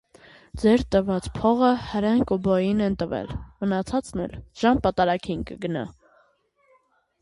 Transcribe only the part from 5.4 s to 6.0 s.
կգնա: